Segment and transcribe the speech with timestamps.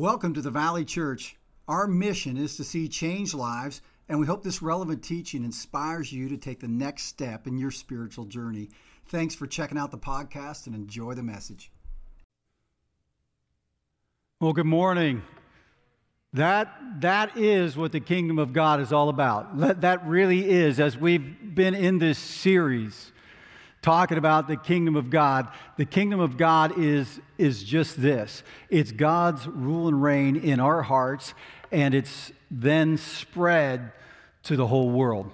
[0.00, 1.36] Welcome to the Valley Church.
[1.68, 6.30] Our mission is to see changed lives, and we hope this relevant teaching inspires you
[6.30, 8.70] to take the next step in your spiritual journey.
[9.08, 11.70] Thanks for checking out the podcast and enjoy the message.
[14.40, 15.20] Well, good morning.
[16.32, 19.82] That, that is what the kingdom of God is all about.
[19.82, 23.12] That really is, as we've been in this series
[23.82, 28.92] talking about the kingdom of God, the kingdom of God is, is just this it's
[28.92, 31.34] God's rule and reign in our hearts,
[31.72, 33.92] and it's then spread
[34.44, 35.30] to the whole world.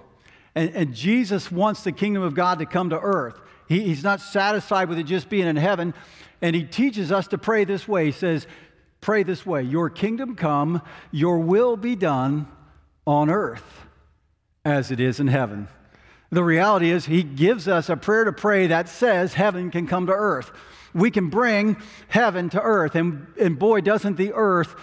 [0.55, 3.39] And, and Jesus wants the kingdom of God to come to earth.
[3.67, 5.93] He, he's not satisfied with it just being in heaven,
[6.41, 8.05] and he teaches us to pray this way.
[8.05, 8.47] He says,
[9.01, 12.47] Pray this way Your kingdom come, your will be done
[13.05, 13.85] on earth
[14.65, 15.67] as it is in heaven.
[16.29, 20.07] The reality is, He gives us a prayer to pray that says heaven can come
[20.07, 20.51] to earth.
[20.93, 21.77] We can bring
[22.07, 22.95] heaven to earth.
[22.95, 24.75] And, and boy, doesn't the earth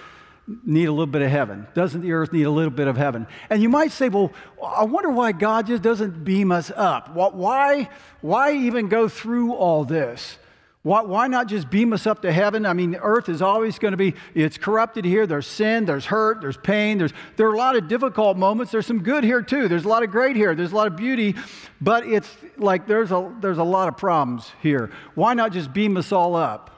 [0.64, 1.66] need a little bit of heaven?
[1.74, 3.26] Doesn't the earth need a little bit of heaven?
[3.50, 7.14] And you might say, well, I wonder why God just doesn't beam us up.
[7.14, 7.88] Why,
[8.20, 10.38] why even go through all this?
[10.84, 12.66] Why, why not just beam us up to heaven?
[12.66, 15.26] I mean, earth is always going to be, it's corrupted here.
[15.26, 18.70] There's sin, there's hurt, there's pain, there's, there are a lot of difficult moments.
[18.70, 19.66] There's some good here too.
[19.66, 20.54] There's a lot of great here.
[20.54, 21.36] There's a lot of beauty,
[21.80, 24.90] but it's like there's a, there's a lot of problems here.
[25.14, 26.70] Why not just beam us all up?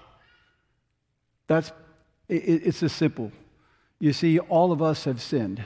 [1.49, 1.73] That's,
[2.29, 3.33] it, it's as simple.
[3.99, 5.65] You see, all of us have sinned.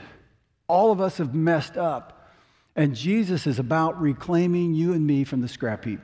[0.67, 2.31] All of us have messed up.
[2.75, 5.99] And Jesus is about reclaiming you and me from the scrap heap.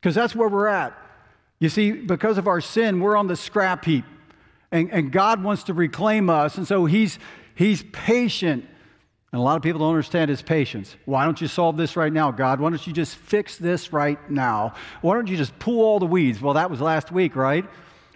[0.00, 0.98] Because that's where we're at.
[1.62, 4.04] You see, because of our sin, we're on the scrap heap.
[4.72, 6.56] And, and God wants to reclaim us.
[6.56, 7.20] And so he's,
[7.54, 8.66] he's patient.
[9.30, 10.96] And a lot of people don't understand his patience.
[11.04, 12.58] Why don't you solve this right now, God?
[12.58, 14.74] Why don't you just fix this right now?
[15.02, 16.40] Why don't you just pull all the weeds?
[16.40, 17.64] Well, that was last week, right?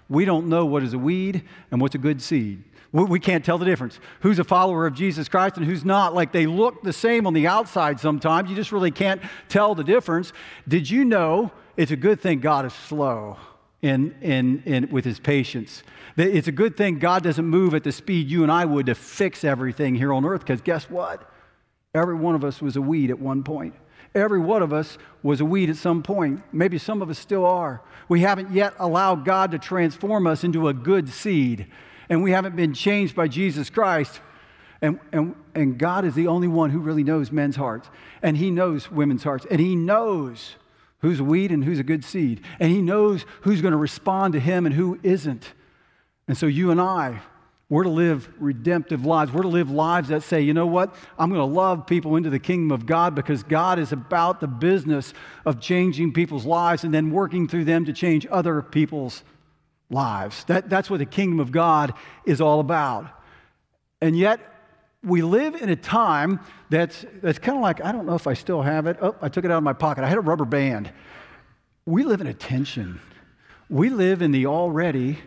[0.08, 2.64] We don't know what is a weed and what's a good seed.
[2.90, 4.00] We can't tell the difference.
[4.22, 6.14] Who's a follower of Jesus Christ and who's not?
[6.14, 8.50] Like they look the same on the outside sometimes.
[8.50, 10.32] You just really can't tell the difference.
[10.66, 13.36] Did you know it's a good thing God is slow
[13.82, 15.82] in, in, in, with his patience.
[16.16, 18.94] It's a good thing God doesn't move at the speed you and I would to
[18.94, 21.30] fix everything here on earth, because guess what?
[21.94, 23.74] Every one of us was a weed at one point.
[24.14, 26.42] Every one of us was a weed at some point.
[26.52, 27.82] Maybe some of us still are.
[28.08, 31.66] We haven't yet allowed God to transform us into a good seed,
[32.08, 34.20] and we haven't been changed by Jesus Christ.
[34.80, 37.90] And, and, and God is the only one who really knows men's hearts,
[38.22, 40.56] and He knows women's hearts, and He knows
[41.06, 42.42] who's a weed and who's a good seed.
[42.58, 45.52] And he knows who's going to respond to him and who isn't.
[46.28, 47.20] And so you and I,
[47.68, 49.32] we're to live redemptive lives.
[49.32, 50.94] We're to live lives that say, you know what?
[51.18, 54.46] I'm going to love people into the kingdom of God because God is about the
[54.46, 55.12] business
[55.44, 59.24] of changing people's lives and then working through them to change other people's
[59.90, 60.44] lives.
[60.44, 63.06] That, that's what the kingdom of God is all about.
[64.00, 64.40] And yet,
[65.06, 68.34] we live in a time that's, that's kind of like, I don't know if I
[68.34, 68.98] still have it.
[69.00, 70.02] Oh, I took it out of my pocket.
[70.02, 70.92] I had a rubber band.
[71.86, 73.00] We live in a tension.
[73.70, 75.18] We live in the already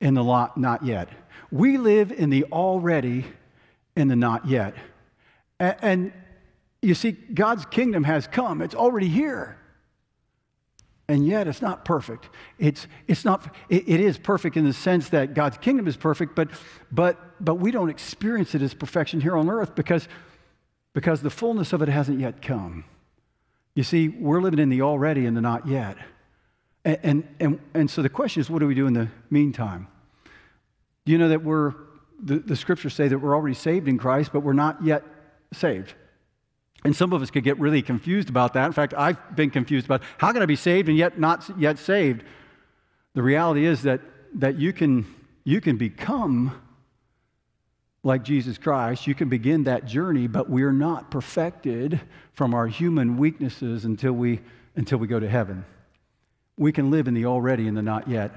[0.00, 1.08] and the lot, not yet.
[1.52, 3.24] We live in the already
[3.94, 4.74] and the not yet.
[5.60, 6.12] And, and
[6.82, 9.56] you see, God's kingdom has come, it's already here
[11.08, 12.30] and yet it's not perfect.
[12.58, 16.34] It's, it's not, it, it is perfect in the sense that God's kingdom is perfect,
[16.34, 16.48] but,
[16.90, 20.08] but, but we don't experience it as perfection here on earth because,
[20.94, 22.84] because the fullness of it hasn't yet come.
[23.74, 25.96] You see, we're living in the already and the not yet.
[26.84, 29.88] And, and, and, and so the question is, what do we do in the meantime?
[31.04, 31.74] Do you know that we're,
[32.22, 35.02] the, the scriptures say that we're already saved in Christ, but we're not yet
[35.52, 35.94] saved?
[36.84, 38.66] And some of us could get really confused about that.
[38.66, 41.78] In fact, I've been confused about how can I be saved and yet not yet
[41.78, 42.24] saved?
[43.14, 44.00] The reality is that,
[44.34, 45.06] that you, can,
[45.44, 46.60] you can become
[48.04, 49.06] like Jesus Christ.
[49.06, 52.00] You can begin that journey, but we're not perfected
[52.32, 54.40] from our human weaknesses until we,
[54.74, 55.64] until we go to heaven.
[56.56, 58.32] We can live in the already and the not yet.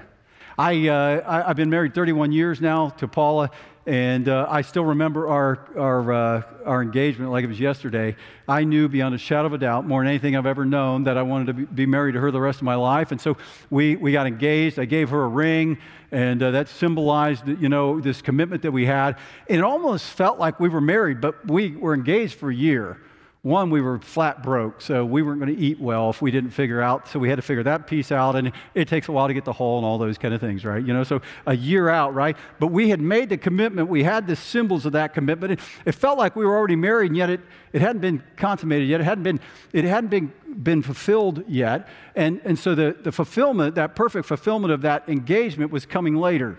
[0.58, 3.50] I, uh, I, have been married 31 years now to Paula,
[3.86, 8.16] and uh, I still remember our, our, uh, our engagement like it was yesterday.
[8.48, 11.16] I knew beyond a shadow of a doubt, more than anything I've ever known, that
[11.16, 13.12] I wanted to be, married to her the rest of my life.
[13.12, 13.36] And so
[13.70, 14.80] we, we got engaged.
[14.80, 15.78] I gave her a ring,
[16.10, 19.18] and uh, that symbolized, you know, this commitment that we had.
[19.48, 23.00] And it almost felt like we were married, but we were engaged for a year.
[23.46, 26.50] One, we were flat broke, so we weren't going to eat well if we didn't
[26.50, 27.06] figure out.
[27.06, 29.44] So we had to figure that piece out, and it takes a while to get
[29.44, 30.84] the hole and all those kind of things, right?
[30.84, 32.36] You know, so a year out, right?
[32.58, 33.88] But we had made the commitment.
[33.88, 35.52] We had the symbols of that commitment.
[35.52, 37.40] It, it felt like we were already married, and yet it,
[37.72, 39.00] it hadn't been consummated yet.
[39.00, 39.38] It hadn't been
[39.72, 44.72] it hadn't been been fulfilled yet, and and so the the fulfillment, that perfect fulfillment
[44.72, 46.58] of that engagement, was coming later.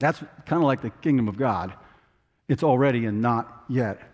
[0.00, 1.72] That's kind of like the kingdom of God.
[2.46, 4.11] It's already and not yet.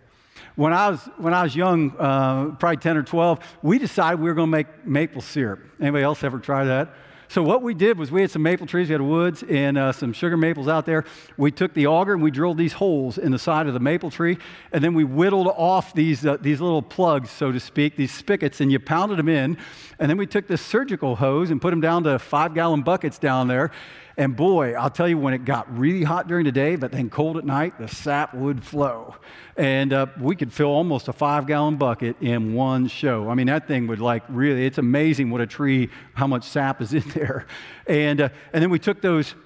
[0.57, 4.29] When I was, when I was young, uh, probably 10 or 12, we decided we
[4.29, 5.61] were going to make maple syrup.
[5.81, 6.93] Anybody else ever try that?
[7.31, 9.93] So what we did was we had some maple trees, we had woods and uh,
[9.93, 11.05] some sugar maples out there.
[11.37, 14.11] We took the auger and we drilled these holes in the side of the maple
[14.11, 14.39] tree,
[14.73, 18.63] and then we whittled off these, uh, these little plugs, so to speak, these spigots,
[18.63, 19.59] and you pounded them in.
[19.99, 23.19] And then we took this surgical hose and put them down to five gallon buckets
[23.19, 23.73] down there.
[24.19, 27.09] And boy, I'll tell you, when it got really hot during the day, but then
[27.09, 29.15] cold at night, the sap would flow.
[29.57, 33.31] And uh, we could fill almost a five gallon bucket in one show.
[33.31, 36.83] I mean, that thing would like really, it's amazing what a tree, how much sap
[36.83, 37.47] is in there.
[37.87, 39.37] And, uh, and then we took those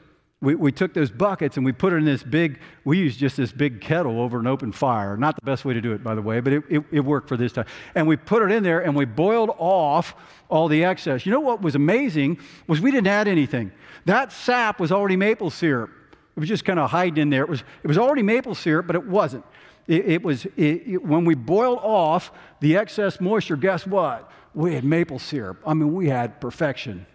[0.43, 3.37] we, we took those buckets and we put it in this big, we used just
[3.37, 5.17] this big kettle over an open fire.
[5.17, 7.29] Not the best way to do it, by the way, but it, it, it, worked
[7.29, 7.67] for this time.
[7.94, 10.17] And we put it in there and we boiled off
[10.49, 11.25] all the excess.
[11.25, 13.71] You know what was amazing was we didn't add anything.
[14.05, 15.91] That sap was already maple syrup.
[16.37, 17.43] It was just kind of hiding in there.
[17.43, 19.44] It was, it was already maple syrup, but it wasn't.
[19.87, 24.29] It, it was, it, when we boiled off the excess moisture, guess what?
[24.55, 25.62] We had maple syrup.
[25.65, 27.06] I mean, we had perfection.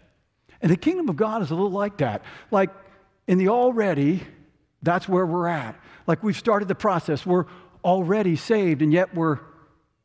[0.62, 2.24] And the kingdom of God is a little like that.
[2.51, 2.69] Like
[3.27, 4.24] in the already,
[4.81, 5.79] that's where we're at.
[6.06, 7.25] Like we've started the process.
[7.25, 7.45] We're
[7.83, 9.39] already saved, and yet we're,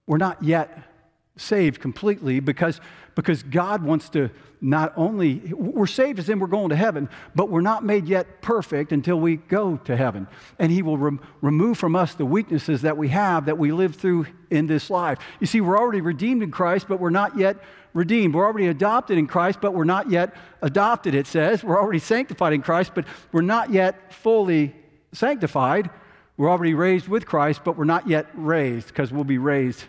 [0.06, 0.91] we're not yet
[1.37, 2.81] saved completely because,
[3.14, 4.31] because God wants to
[4.61, 8.43] not only, we're saved as in we're going to heaven, but we're not made yet
[8.43, 10.29] perfect until we go to heaven.
[10.58, 13.96] And He will rem- remove from us the weaknesses that we have that we live
[13.96, 15.19] through in this life.
[15.40, 17.56] You see, we're already redeemed in Christ, but we're not yet
[17.93, 18.34] redeemed.
[18.34, 21.64] We're already adopted in Christ, but we're not yet adopted, it says.
[21.64, 24.76] We're already sanctified in Christ, but we're not yet fully
[25.12, 25.90] sanctified.
[26.37, 29.84] We're already raised with Christ, but we're not yet raised because we'll be raised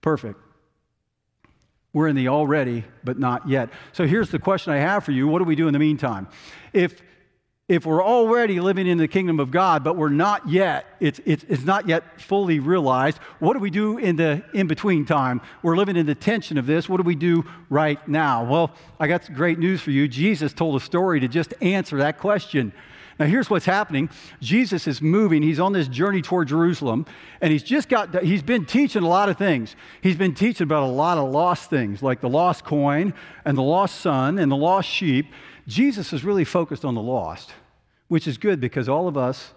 [0.00, 0.43] perfect.
[1.94, 3.70] We're in the already, but not yet.
[3.92, 6.28] So here's the question I have for you What do we do in the meantime?
[6.74, 7.00] If
[7.66, 11.46] if we're already living in the kingdom of God, but we're not yet, it's, it's,
[11.48, 15.40] it's, not yet fully realized, what do we do in the in between time?
[15.62, 16.90] We're living in the tension of this.
[16.90, 18.44] What do we do right now?
[18.44, 20.08] Well, I got great news for you.
[20.08, 22.74] Jesus told a story to just answer that question.
[23.18, 25.42] Now, here's what's happening Jesus is moving.
[25.42, 27.06] He's on this journey toward Jerusalem,
[27.40, 29.76] and he's just got, he's been teaching a lot of things.
[30.00, 33.14] He's been teaching about a lot of lost things, like the lost coin,
[33.44, 35.26] and the lost son, and the lost sheep.
[35.66, 37.52] Jesus is really focused on the lost,
[38.08, 39.54] which is good because all of us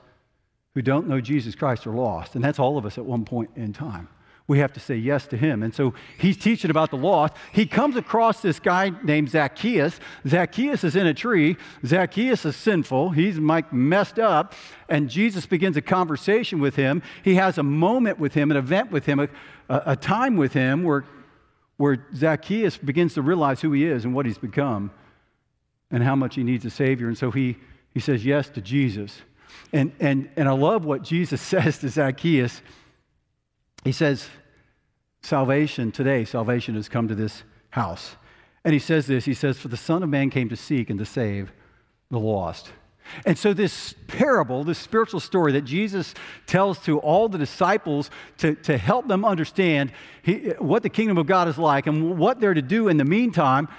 [0.75, 2.35] who don't know Jesus Christ are lost.
[2.35, 4.07] And that's all of us at one point in time.
[4.47, 5.61] We have to say yes to him.
[5.61, 7.33] And so he's teaching about the lost.
[7.51, 9.99] He comes across this guy named Zacchaeus.
[10.25, 11.57] Zacchaeus is in a tree.
[11.85, 13.09] Zacchaeus is sinful.
[13.09, 14.53] He's like messed up.
[14.87, 17.03] And Jesus begins a conversation with him.
[17.23, 19.27] He has a moment with him, an event with him, a,
[19.67, 21.03] a time with him where,
[21.75, 24.91] where Zacchaeus begins to realize who he is and what he's become
[25.91, 27.09] and how much he needs a Savior.
[27.09, 27.57] And so he,
[27.93, 29.21] he says yes to Jesus.
[29.73, 32.61] And, and, and I love what Jesus says to Zacchaeus.
[33.87, 34.27] He says,
[35.21, 38.17] Salvation today, salvation has come to this house.
[38.65, 40.99] And he says this He says, For the Son of Man came to seek and
[40.99, 41.53] to save
[42.11, 42.69] the lost.
[43.25, 46.13] And so, this parable, this spiritual story that Jesus
[46.47, 51.25] tells to all the disciples to, to help them understand he, what the kingdom of
[51.25, 53.69] God is like and what they're to do in the meantime,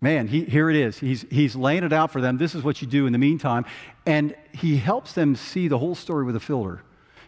[0.00, 0.98] Man, he, here it is.
[0.98, 2.38] He's, he's laying it out for them.
[2.38, 3.66] This is what you do in the meantime.
[4.06, 6.82] And he helps them see the whole story with a filter.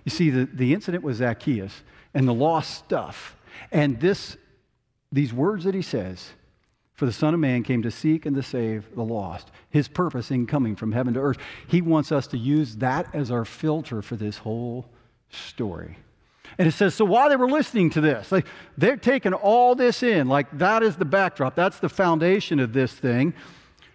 [0.05, 1.83] You see, the, the incident with Zacchaeus
[2.15, 3.37] and the lost stuff.
[3.73, 4.37] And this,
[5.13, 6.31] these words that he says,
[6.95, 9.53] for the Son of Man came to seek and to save the lost.
[9.71, 11.39] His purpose in coming from heaven to earth.
[11.69, 14.85] He wants us to use that as our filter for this whole
[15.31, 15.97] story.
[16.59, 18.47] And it says, so while they were listening to this, like
[18.77, 22.93] they're taking all this in, like that is the backdrop, that's the foundation of this
[22.93, 23.33] thing.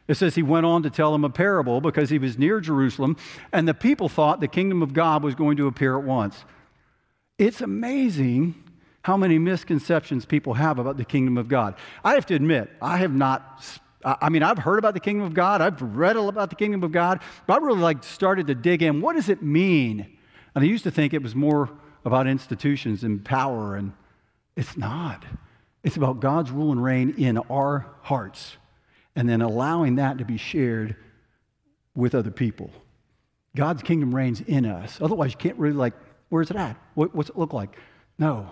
[0.08, 3.18] It says he went on to tell them a parable because he was near Jerusalem,
[3.52, 6.46] and the people thought the kingdom of God was going to appear at once.
[7.44, 8.56] It's amazing
[9.02, 11.76] how many misconceptions people have about the kingdom of God.
[12.02, 13.66] I have to admit, I have not.
[14.06, 16.94] I mean, I've heard about the kingdom of God, I've read about the kingdom of
[16.94, 19.02] God, but I really like started to dig in.
[19.02, 20.08] What does it mean?
[20.56, 21.70] And I used to think it was more
[22.06, 23.92] about institutions and power, and
[24.56, 25.26] it's not.
[25.84, 28.56] It's about God's rule and reign in our hearts
[29.18, 30.96] and then allowing that to be shared
[31.94, 32.72] with other people.
[33.54, 35.00] God's kingdom reigns in us.
[35.02, 35.94] Otherwise, you can't really, like,
[36.30, 36.78] where's it at?
[36.96, 37.78] What, what's it look like?
[38.18, 38.52] No.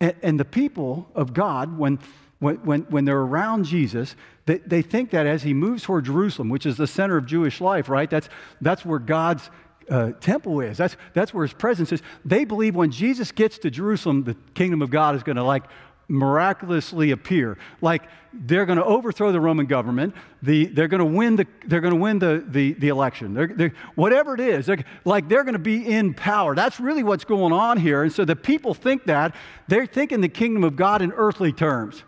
[0.00, 1.98] And, and the people of God, when,
[2.38, 6.66] when, when they're around Jesus, they, they think that as he moves toward Jerusalem, which
[6.66, 8.08] is the center of Jewish life, right?
[8.08, 8.28] That's,
[8.60, 9.50] that's where God's
[9.88, 10.76] uh, temple is.
[10.76, 12.02] That's, that's where his presence is.
[12.24, 15.64] They believe when Jesus gets to Jerusalem, the kingdom of God is going to like
[16.08, 17.58] miraculously appear.
[17.80, 20.14] Like they're going to overthrow the Roman government.
[20.42, 23.34] The, they're going to win the, they're going to win the, the, the election.
[23.34, 26.54] They're, they're, whatever it is, they're, like they're going to be in power.
[26.54, 28.02] That's really what's going on here.
[28.02, 29.34] And so the people think that.
[29.68, 32.02] They're thinking the kingdom of God in earthly terms.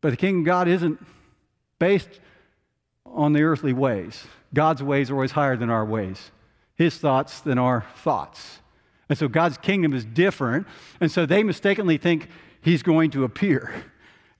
[0.00, 1.04] But the kingdom of God isn't
[1.78, 2.20] based
[3.04, 4.24] on the earthly ways.
[4.52, 6.30] God's ways are always higher than our ways,
[6.76, 8.60] His thoughts than our thoughts.
[9.08, 10.66] And so God's kingdom is different.
[11.00, 12.28] And so they mistakenly think
[12.66, 13.72] He's going to appear.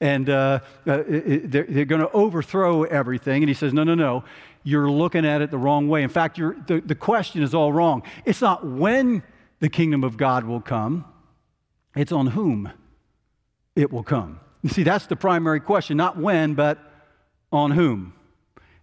[0.00, 3.44] And uh, uh, they're, they're going to overthrow everything.
[3.44, 4.24] And He says, No, no, no.
[4.64, 6.02] You're looking at it the wrong way.
[6.02, 8.02] In fact, the, the question is all wrong.
[8.24, 9.22] It's not when
[9.60, 11.04] the kingdom of God will come,
[11.94, 12.72] it's on whom
[13.76, 14.40] it will come.
[14.62, 16.80] You see, that's the primary question, not when, but
[17.52, 18.12] on whom.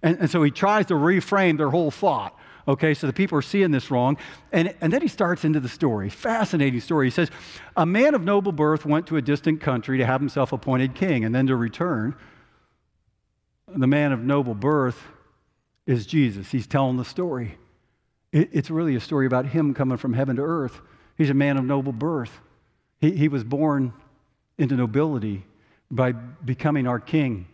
[0.01, 2.39] And, and, so he tries to reframe their whole thought.
[2.67, 4.17] Okay, so the people are seeing this wrong.
[4.51, 6.09] And, and then he starts into the story.
[6.09, 7.07] Fascinating story.
[7.07, 7.29] He says,
[7.75, 11.25] A man of noble birth went to a distant country to have himself appointed king
[11.25, 12.15] and then to return.
[13.67, 15.01] The man of noble birth
[15.85, 16.51] is Jesus.
[16.51, 17.57] He's telling the story.
[18.31, 20.79] It, it's really a story about him coming from heaven to earth.
[21.17, 22.39] He's a man of noble birth.
[23.01, 23.93] He, he was born
[24.57, 25.45] into nobility
[25.91, 27.47] by becoming our king,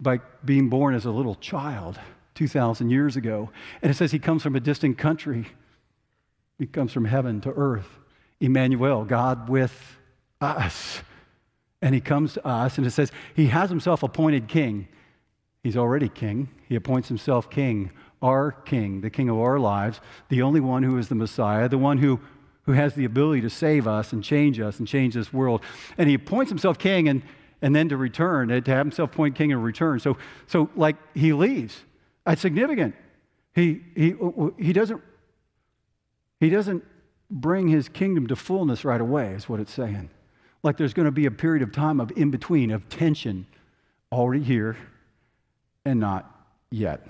[0.00, 2.00] by being born as a little child
[2.34, 3.50] 2,000 years ago.
[3.82, 5.46] And it says he comes from a distant country,
[6.58, 7.88] he comes from heaven to earth.
[8.40, 9.98] Emmanuel, God with
[10.40, 11.02] us.
[11.82, 14.88] And he comes to us, and it says he has himself appointed king.
[15.62, 16.48] He's already king.
[16.68, 17.90] He appoints himself king,
[18.22, 21.78] our king, the king of our lives, the only one who is the Messiah, the
[21.78, 22.20] one who,
[22.62, 25.62] who has the ability to save us and change us and change this world.
[25.96, 27.22] And he appoints himself king, and
[27.62, 30.00] and then to return, to have himself appointed king and return.
[30.00, 31.80] So, so like he leaves.
[32.30, 32.94] That's significant.
[33.56, 35.02] He, he, uh, uh, he, doesn't,
[36.38, 36.84] he doesn't
[37.28, 40.10] bring his kingdom to fullness right away, is what it's saying.
[40.62, 43.48] Like there's going to be a period of time of in between, of tension,
[44.12, 44.76] already here
[45.84, 46.32] and not
[46.70, 47.04] yet.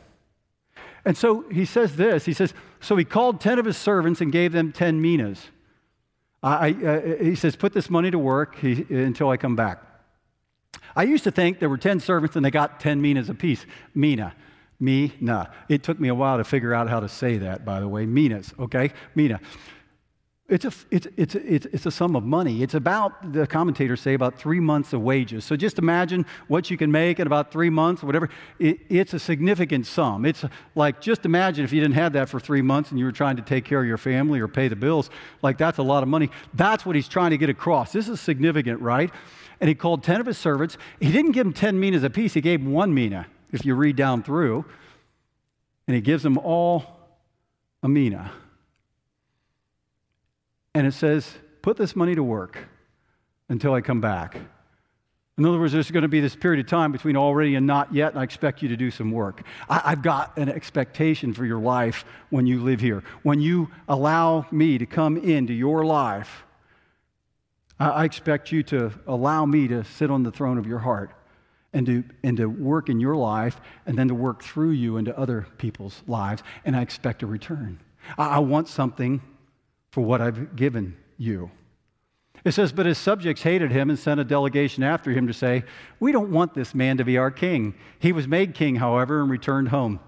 [1.04, 4.32] And so he says this he says, So he called 10 of his servants and
[4.32, 5.48] gave them 10 minas.
[6.42, 9.82] I, uh, uh, he says, Put this money to work he, until I come back.
[10.96, 13.66] I used to think there were 10 servants and they got 10 minas apiece.
[13.94, 14.34] Mina.
[14.80, 15.46] Me, nah.
[15.68, 18.06] It took me a while to figure out how to say that, by the way.
[18.06, 18.90] Minas, okay?
[19.14, 19.38] Mina.
[20.48, 22.64] It's a, it's, it's, it's, it's a sum of money.
[22.64, 25.44] It's about, the commentators say, about three months of wages.
[25.44, 28.30] So just imagine what you can make in about three months, or whatever.
[28.58, 30.24] It, it's a significant sum.
[30.24, 30.44] It's
[30.74, 33.36] like, just imagine if you didn't have that for three months and you were trying
[33.36, 35.08] to take care of your family or pay the bills.
[35.40, 36.30] Like, that's a lot of money.
[36.54, 37.92] That's what he's trying to get across.
[37.92, 39.12] This is significant, right?
[39.60, 40.78] and he called 10 of his servants.
[41.00, 43.96] He didn't give them 10 minas apiece, he gave them one mina, if you read
[43.96, 44.64] down through.
[45.86, 46.84] And he gives them all
[47.82, 48.30] a mina.
[50.74, 51.28] And it says,
[51.62, 52.58] Put this money to work
[53.48, 54.36] until I come back.
[55.36, 57.94] In other words, there's going to be this period of time between already and not
[57.94, 59.42] yet, and I expect you to do some work.
[59.68, 63.02] I, have got an expectation for your life when you live here.
[63.22, 66.44] When you allow me to come into your life,
[67.78, 71.10] I expect you to allow me to sit on the throne of your heart
[71.72, 75.16] and to, and to work in your life and then to work through you into
[75.18, 76.42] other people's lives.
[76.64, 77.80] And I expect a return.
[78.18, 79.20] I, I want something
[79.90, 81.50] for what I've given you.
[82.44, 85.64] It says, But his subjects hated him and sent a delegation after him to say,
[85.98, 87.74] We don't want this man to be our king.
[87.98, 90.00] He was made king, however, and returned home.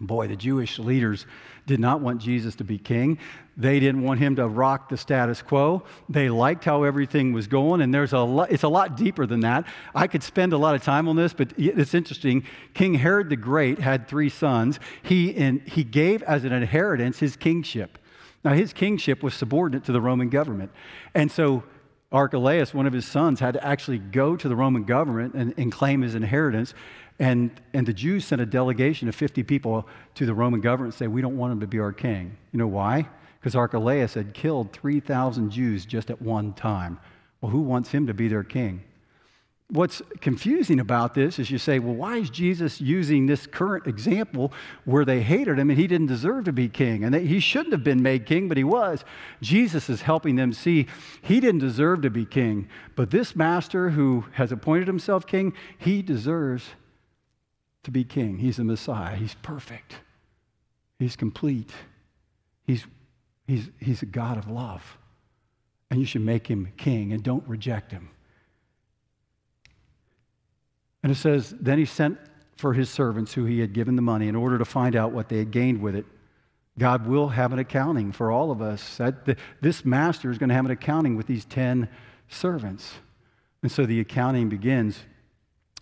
[0.00, 1.26] Boy, the Jewish leaders
[1.66, 3.18] did not want Jesus to be king.
[3.60, 5.82] They didn't want him to rock the status quo.
[6.08, 9.66] They liked how everything was going, and there's a it's a lot deeper than that.
[9.96, 12.44] I could spend a lot of time on this, but it's interesting.
[12.72, 14.78] King Herod the Great had three sons.
[15.02, 17.98] He, in, he gave as an inheritance his kingship.
[18.44, 20.70] Now, his kingship was subordinate to the Roman government.
[21.12, 21.64] And so
[22.12, 25.72] Archelaus, one of his sons, had to actually go to the Roman government and, and
[25.72, 26.74] claim his inheritance.
[27.18, 30.98] And, and the Jews sent a delegation of 50 people to the Roman government and
[30.98, 32.36] say, We don't want him to be our king.
[32.52, 33.08] You know why?
[33.40, 36.98] Because Archelaus had killed 3,000 Jews just at one time.
[37.40, 38.82] Well, who wants him to be their king?
[39.70, 44.50] What's confusing about this is you say, well, why is Jesus using this current example
[44.86, 47.04] where they hated him and he didn't deserve to be king?
[47.04, 49.04] And he shouldn't have been made king, but he was.
[49.42, 50.86] Jesus is helping them see
[51.20, 52.66] he didn't deserve to be king,
[52.96, 56.70] but this master who has appointed himself king, he deserves
[57.82, 58.38] to be king.
[58.38, 59.96] He's the Messiah, he's perfect,
[60.98, 61.72] he's complete,
[62.66, 62.86] he's
[63.48, 64.98] He's, he's a God of love.
[65.90, 68.10] And you should make him king and don't reject him.
[71.02, 72.18] And it says, Then he sent
[72.56, 75.30] for his servants who he had given the money in order to find out what
[75.30, 76.04] they had gained with it.
[76.78, 78.98] God will have an accounting for all of us.
[78.98, 81.88] That the, this master is going to have an accounting with these 10
[82.28, 82.92] servants.
[83.62, 84.98] And so the accounting begins.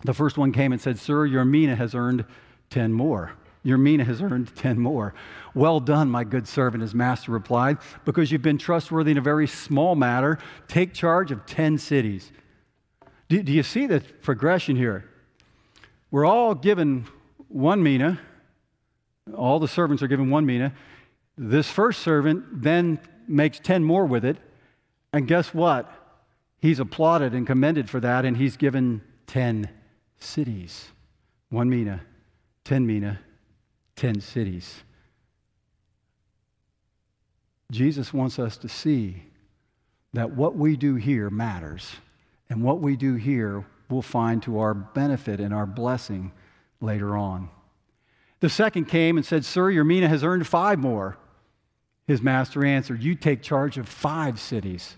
[0.05, 2.25] The first one came and said, Sir, your mina has earned
[2.71, 3.33] 10 more.
[3.67, 5.13] Your mina has earned 10 more.
[5.53, 9.49] Well done, my good servant, his master replied, because you've been trustworthy in a very
[9.49, 10.39] small matter.
[10.69, 12.31] Take charge of 10 cities.
[13.29, 15.11] Do, do you see the progression here?
[16.13, 17.07] We're all given
[17.49, 18.21] one mina.
[19.35, 20.73] All the servants are given one mina.
[21.37, 24.37] This first servant then makes 10 more with it.
[25.13, 25.91] And guess what?
[26.61, 29.69] He's applauded and commended for that, and he's given 10
[30.19, 30.93] cities.
[31.49, 32.03] One mina,
[32.65, 33.19] 10 mina,
[33.97, 34.83] 10 cities.
[37.71, 39.23] Jesus wants us to see
[40.13, 41.97] that what we do here matters,
[42.49, 46.33] and what we do here we'll find to our benefit and our blessing
[46.81, 47.49] later on.
[48.41, 51.17] The second came and said, Sir, your mina has earned five more.
[52.07, 54.97] His master answered, You take charge of five cities.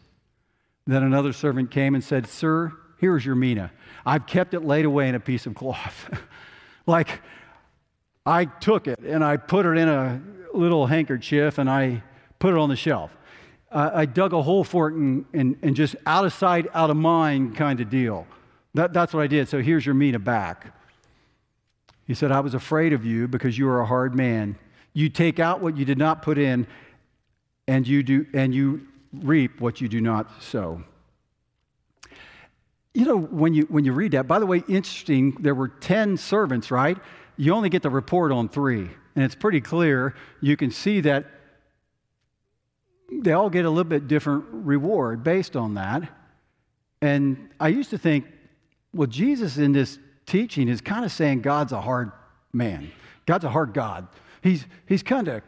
[0.86, 3.70] Then another servant came and said, Sir, here's your mina.
[4.04, 6.10] I've kept it laid away in a piece of cloth.
[6.86, 7.20] like,
[8.24, 10.20] I took it and I put it in a
[10.52, 12.02] little handkerchief and I
[12.38, 13.14] put it on the shelf.
[13.70, 16.96] I dug a hole for it and, and, and, just out of sight, out of
[16.96, 18.26] mind kind of deal.
[18.72, 19.48] That, that's what I did.
[19.48, 20.74] So here's your mina back.
[22.06, 24.56] He said, I was afraid of you because you are a hard man.
[24.94, 26.66] You take out what you did not put in,
[27.66, 30.82] and you, do, and you reap what you do not sow.
[32.94, 36.16] You know, when you, when you read that, by the way, interesting, there were 10
[36.16, 36.96] servants, right?
[37.38, 38.90] You only get the report on three.
[39.14, 40.14] And it's pretty clear.
[40.40, 41.24] You can see that
[43.10, 46.02] they all get a little bit different reward based on that.
[47.00, 48.26] And I used to think,
[48.92, 52.12] well, Jesus in this teaching is kind of saying God's a hard
[52.52, 52.90] man.
[53.24, 54.08] God's a hard God.
[54.42, 55.42] He's, he's kind of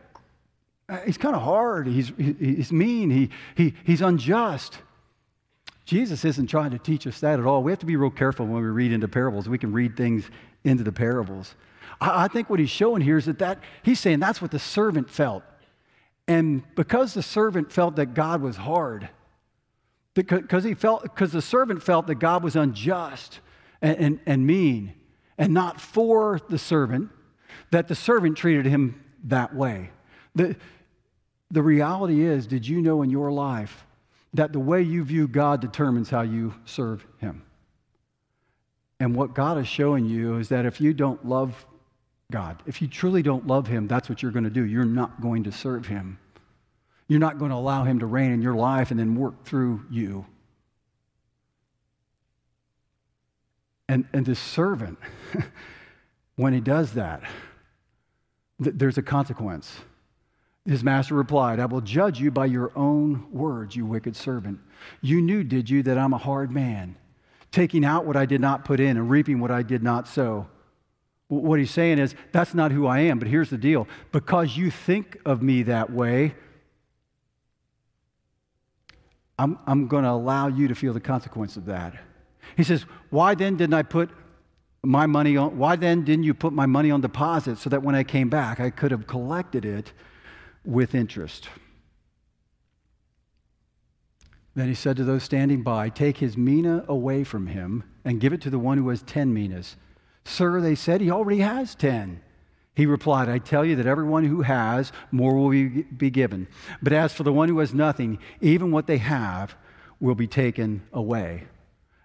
[1.04, 1.86] he's kind of hard.
[1.86, 3.10] He's, he's mean.
[3.10, 4.78] He, he, he's unjust.
[5.84, 7.62] Jesus isn't trying to teach us that at all.
[7.62, 9.48] We have to be real careful when we read into parables.
[9.48, 10.24] We can read things
[10.64, 11.54] into the parables.
[12.00, 14.58] I, I think what he's showing here is that, that he's saying that's what the
[14.58, 15.42] servant felt.
[16.26, 19.08] And because the servant felt that God was hard,
[20.14, 23.40] because he felt because the servant felt that God was unjust
[23.80, 24.94] and, and, and mean
[25.38, 27.10] and not for the servant,
[27.70, 29.90] that the servant treated him that way.
[30.34, 30.54] The,
[31.50, 33.86] the reality is, did you know in your life
[34.34, 37.42] that the way you view God determines how you serve him?
[39.00, 41.66] And what God is showing you is that if you don't love
[42.30, 44.64] God, if you truly don't love him, that's what you're going to do.
[44.64, 46.18] You're not going to serve him.
[47.08, 49.82] You're not going to allow him to reign in your life and then work through
[49.90, 50.26] you.
[53.88, 54.98] And, and this servant,
[56.36, 57.22] when he does that,
[58.62, 59.72] th- there's a consequence.
[60.64, 64.60] His master replied, I will judge you by your own words, you wicked servant.
[65.00, 66.94] You knew, did you, that I'm a hard man,
[67.50, 70.46] taking out what I did not put in and reaping what I did not sow.
[71.30, 73.86] What he's saying is, that's not who I am, but here's the deal.
[74.10, 76.34] Because you think of me that way,
[79.38, 81.94] I'm, I'm going to allow you to feel the consequence of that.
[82.56, 84.10] He says, Why then didn't I put
[84.82, 87.94] my money on, why then didn't you put my money on deposit so that when
[87.94, 89.92] I came back, I could have collected it
[90.64, 91.48] with interest?
[94.56, 98.32] Then he said to those standing by, Take his mina away from him and give
[98.32, 99.76] it to the one who has 10 minas.
[100.24, 102.20] Sir, they said, he already has 10.
[102.74, 106.46] He replied, I tell you that everyone who has, more will be, be given.
[106.82, 109.54] But as for the one who has nothing, even what they have
[109.98, 111.44] will be taken away.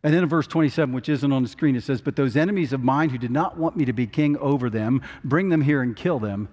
[0.03, 2.73] And then in verse 27, which isn't on the screen, it says, But those enemies
[2.73, 5.81] of mine who did not want me to be king over them, bring them here
[5.81, 6.49] and kill them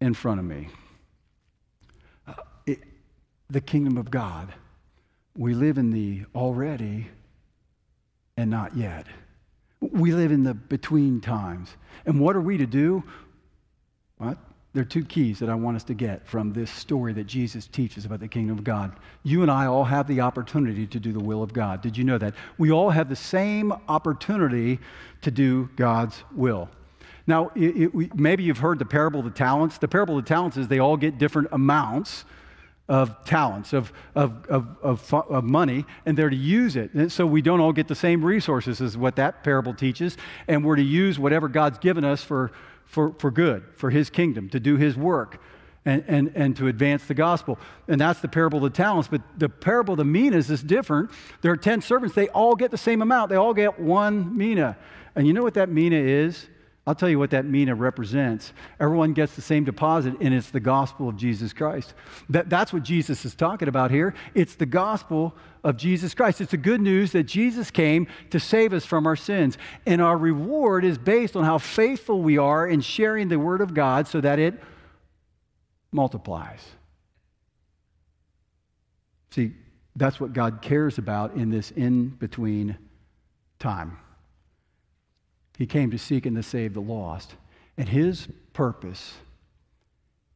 [0.00, 0.68] in front of me.
[2.26, 2.34] Uh,
[2.66, 2.80] it,
[3.48, 4.52] the kingdom of God.
[5.36, 7.06] We live in the already
[8.36, 9.06] and not yet.
[9.80, 11.76] We live in the between times.
[12.06, 13.02] And what are we to do?
[14.18, 14.38] What?
[14.74, 17.66] There are two keys that I want us to get from this story that Jesus
[17.66, 18.92] teaches about the kingdom of God.
[19.22, 21.80] You and I all have the opportunity to do the will of God.
[21.80, 22.34] Did you know that?
[22.58, 24.78] We all have the same opportunity
[25.22, 26.68] to do God's will.
[27.26, 29.78] Now, it, it, we, maybe you've heard the parable of the talents.
[29.78, 32.24] The parable of the talents is they all get different amounts
[32.88, 36.94] of talents, of, of, of, of, money, and they're to use it.
[36.94, 40.16] And so we don't all get the same resources, is what that parable teaches.
[40.46, 42.50] And we're to use whatever God's given us for,
[42.86, 45.40] for, for good, for His kingdom, to do His work.
[45.84, 47.58] And, and, and to advance the gospel.
[47.86, 49.08] And that's the parable of the talents.
[49.08, 51.10] But the parable of the minas is different.
[51.40, 52.14] There are 10 servants.
[52.14, 53.30] They all get the same amount.
[53.30, 54.76] They all get one mina.
[55.16, 56.46] And you know what that mina is?
[56.88, 58.54] I'll tell you what that mina represents.
[58.80, 61.92] Everyone gets the same deposit, and it's the gospel of Jesus Christ.
[62.30, 64.14] That, that's what Jesus is talking about here.
[64.32, 66.40] It's the gospel of Jesus Christ.
[66.40, 69.58] It's the good news that Jesus came to save us from our sins.
[69.84, 73.74] And our reward is based on how faithful we are in sharing the word of
[73.74, 74.58] God so that it
[75.92, 76.64] multiplies.
[79.28, 79.52] See,
[79.94, 82.78] that's what God cares about in this in between
[83.58, 83.98] time.
[85.58, 87.34] He came to seek and to save the lost.
[87.76, 89.14] And his purpose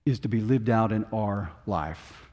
[0.04, 2.28] is to be lived out in our life.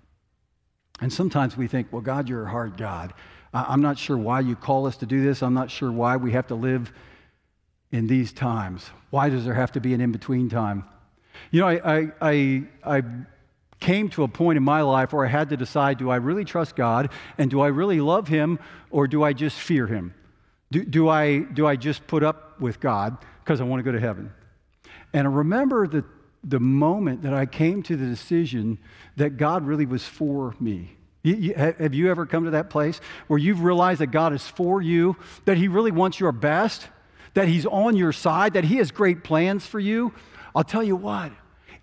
[0.99, 3.13] And sometimes we think, well, God, you're a hard God.
[3.53, 5.43] I'm not sure why you call us to do this.
[5.43, 6.91] I'm not sure why we have to live
[7.91, 8.89] in these times.
[9.11, 10.83] Why does there have to be an in between time?
[11.51, 13.03] You know, I, I, I, I,
[13.79, 16.43] came to a point in my life where I had to decide do I really
[16.43, 18.59] trust God and do I really love Him
[18.91, 20.13] or do I just fear Him?
[20.69, 23.91] Do, do, I, do I just put up with God because I want to go
[23.91, 24.31] to heaven?
[25.13, 26.03] And I remember the,
[26.43, 28.77] the moment that I came to the decision
[29.15, 30.95] that God really was for me.
[31.23, 34.47] You, you, have you ever come to that place where you've realized that God is
[34.47, 36.87] for you, that He really wants your best,
[37.33, 40.13] that He's on your side, that He has great plans for you?
[40.55, 41.31] I'll tell you what,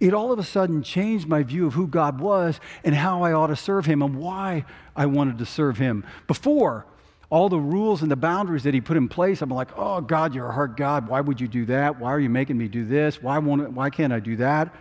[0.00, 3.32] it all of a sudden changed my view of who God was and how I
[3.32, 6.04] ought to serve Him and why I wanted to serve Him.
[6.26, 6.86] Before,
[7.28, 10.34] all the rules and the boundaries that he put in place, I'm like, oh, God,
[10.34, 11.08] you're a hard God.
[11.08, 11.98] Why would you do that?
[11.98, 13.20] Why are you making me do this?
[13.20, 14.74] Why, won't, why can't I do that?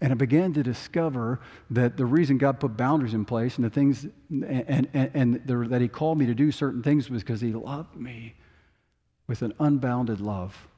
[0.00, 3.70] And I began to discover that the reason God put boundaries in place and the
[3.70, 7.40] things and, and, and the, that he called me to do certain things was because
[7.40, 8.34] he loved me
[9.28, 10.68] with an unbounded love.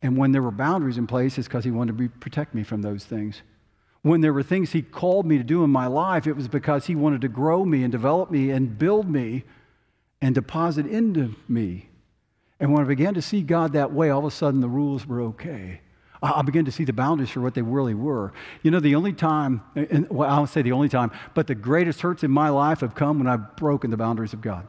[0.00, 2.62] And when there were boundaries in place, it's because he wanted to be, protect me
[2.62, 3.42] from those things.
[4.02, 6.86] When there were things he called me to do in my life, it was because
[6.86, 9.42] he wanted to grow me and develop me and build me
[10.20, 11.88] and deposit into me.
[12.60, 15.06] And when I began to see God that way, all of a sudden the rules
[15.06, 15.80] were okay.
[16.20, 18.32] I began to see the boundaries for what they really were.
[18.62, 21.54] You know, the only time, and, well, I don't say the only time, but the
[21.54, 24.66] greatest hurts in my life have come when I've broken the boundaries of God.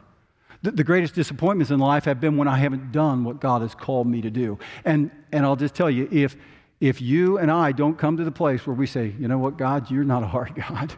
[0.61, 3.73] The, the greatest disappointments in life have been when I haven't done what God has
[3.73, 4.59] called me to do.
[4.85, 6.35] And, and I'll just tell you, if,
[6.79, 9.57] if you and I don't come to the place where we say, you know what,
[9.57, 10.93] God, you're not a hard God,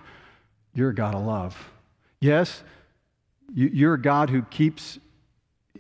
[0.74, 1.72] you're a God of love.
[2.20, 2.64] Yes,
[3.54, 5.00] you're a God who keeps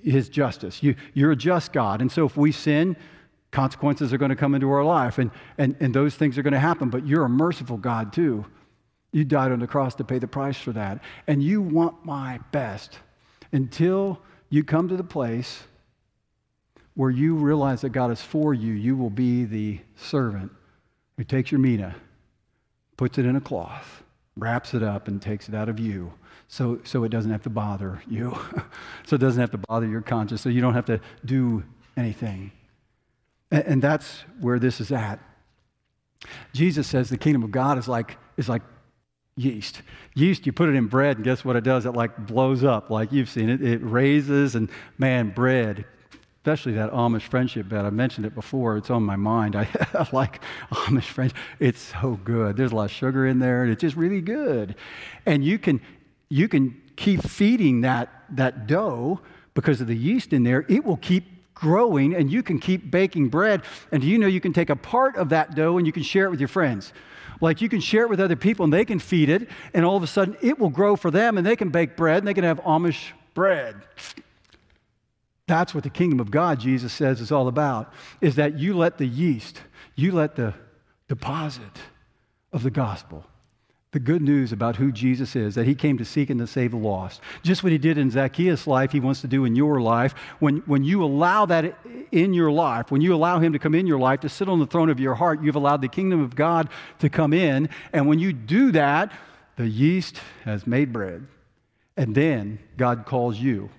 [0.04, 0.82] his justice.
[0.82, 2.02] You, you're a just God.
[2.02, 2.96] And so if we sin,
[3.52, 6.54] consequences are going to come into our life, and, and, and those things are going
[6.54, 6.90] to happen.
[6.90, 8.46] But you're a merciful God, too.
[9.12, 11.02] You died on the cross to pay the price for that.
[11.28, 12.98] And you want my best
[13.52, 15.64] until you come to the place
[16.96, 20.52] where you realize that God is for you, you will be the servant
[21.18, 21.96] who takes your mina,
[22.98, 24.04] puts it in a cloth,
[24.36, 26.12] wraps it up, and takes it out of you
[26.52, 28.38] so, so it doesn't have to bother you.
[29.08, 31.64] so it doesn't have to bother your conscience, so you don't have to do
[31.96, 32.52] anything.
[33.52, 35.22] And, and that's where this is at.
[36.52, 38.64] Jesus says the kingdom of God is like, is like
[39.38, 39.82] yeast.
[40.14, 41.86] Yeast, you put it in bread, and guess what it does?
[41.86, 43.62] It like blows up, like you've seen it.
[43.62, 45.86] It raises, and man, bread,
[46.42, 47.86] especially that Amish friendship bread.
[47.86, 48.76] I mentioned it before.
[48.76, 49.56] It's on my mind.
[49.56, 51.38] I, I like Amish friendship.
[51.60, 52.58] It's so good.
[52.58, 54.76] There's a lot of sugar in there, and it's just really good.
[55.26, 55.82] And you can
[56.30, 59.20] you can keep feeding that, that dough
[59.54, 60.66] because of the yeast in there.
[60.70, 63.64] It will keep growing and you can keep baking bread.
[63.92, 66.26] And you know you can take a part of that dough and you can share
[66.26, 66.94] it with your friends?
[67.42, 69.98] Like you can share it with other people and they can feed it, and all
[69.98, 72.34] of a sudden it will grow for them and they can bake bread and they
[72.34, 73.76] can have Amish bread.
[75.52, 78.98] That's what the kingdom of God, Jesus says, is all about, is that you let
[78.98, 79.60] the yeast,
[79.96, 80.54] you let the
[81.10, 81.78] deposit
[82.54, 83.26] of the gospel
[83.92, 86.72] the good news about who Jesus is, that he came to seek and to save
[86.72, 87.20] the lost.
[87.44, 90.14] Just what he did in Zacchaeus' life, he wants to do in your life.
[90.40, 91.78] When, when you allow that
[92.14, 94.60] in your life, when you allow him to come in your life, to sit on
[94.60, 97.68] the throne of your heart, you've allowed the kingdom of God to come in.
[97.92, 99.12] And when you do that,
[99.58, 101.28] the yeast has made bread.
[101.98, 103.70] And then God calls you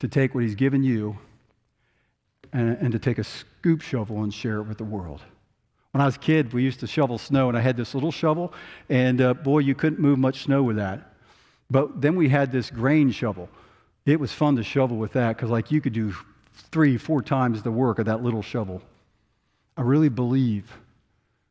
[0.00, 1.18] to take what he's given you
[2.52, 5.22] and, and to take a scoop shovel and share it with the world.
[5.92, 8.12] When I was a kid, we used to shovel snow, and I had this little
[8.12, 8.52] shovel,
[8.88, 11.14] and uh, boy, you couldn't move much snow with that.
[11.70, 13.48] But then we had this grain shovel.
[14.06, 16.14] It was fun to shovel with that because, like, you could do
[16.70, 18.82] three, four times the work of that little shovel.
[19.76, 20.70] I really believe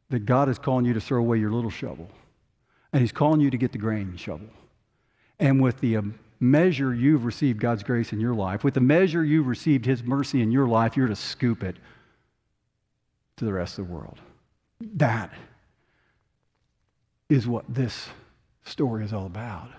[0.10, 2.10] that God is calling you to throw away your little shovel,
[2.94, 4.48] and He's calling you to get the grain shovel.
[5.40, 9.24] And with the um, measure you've received God's grace in your life, with the measure
[9.24, 11.78] you've received His mercy in your life, you're to scoop it
[13.38, 14.20] to the rest of the world.
[14.96, 15.32] That
[17.30, 18.08] is what this
[18.64, 19.70] story is all about.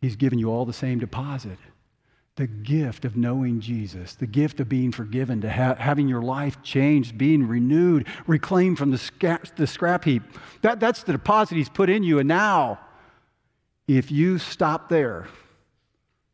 [0.00, 1.58] He's given you all the same deposit.
[2.36, 6.62] the gift of knowing Jesus, the gift of being forgiven, to ha- having your life
[6.62, 10.22] changed, being renewed, reclaimed from the, sca- the scrap heap.
[10.62, 12.18] That, that's the deposit He's put in you.
[12.18, 12.80] And now,
[13.86, 15.26] if you stop there,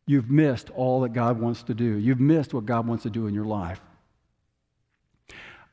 [0.05, 1.97] you've missed all that God wants to do.
[1.97, 3.81] You've missed what God wants to do in your life.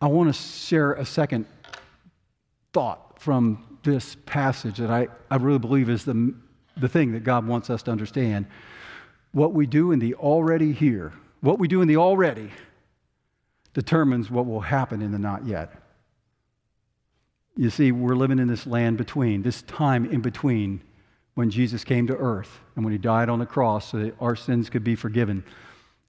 [0.00, 1.46] I want to share a second
[2.72, 6.34] thought from this passage that I, I really believe is the,
[6.76, 8.46] the thing that God wants us to understand.
[9.32, 12.50] What we do in the already here, what we do in the already,
[13.72, 15.72] determines what will happen in the not yet.
[17.56, 20.82] You see, we're living in this land between, this time in between
[21.36, 24.34] when Jesus came to earth and when he died on the cross so that our
[24.34, 25.44] sins could be forgiven.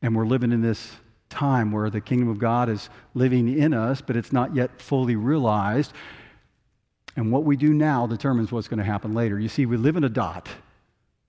[0.02, 0.90] And we're living in this
[1.30, 5.18] time where the kingdom of God is living in us, but it's not yet fully
[5.18, 5.92] realized.
[7.18, 9.38] And what we do now determines what's going to happen later.
[9.38, 10.48] You see, we live in a dot